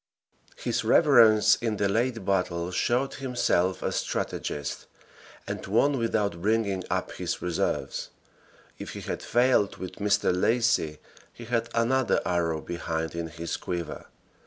His 0.55 0.83
reverence 0.83 1.57
in 1.57 1.77
the 1.77 1.87
late 1.87 2.25
battle 2.25 2.71
showed 2.71 3.13
himself 3.13 3.83
a 3.83 3.91
strategist, 3.91 4.87
and 5.45 5.63
won 5.67 5.99
without 5.99 6.41
bringing 6.41 6.83
up 6.89 7.11
his 7.11 7.39
reserves; 7.39 8.09
if 8.79 8.93
he 8.93 9.01
had 9.01 9.21
failed 9.21 9.77
with 9.77 9.97
Mr. 9.97 10.35
Lacy 10.35 10.97
he 11.31 11.45
had 11.45 11.69
another 11.75 12.19
arrow 12.25 12.61
behind 12.61 13.13
in 13.13 13.27
his 13.27 13.57
quiver. 13.57 14.07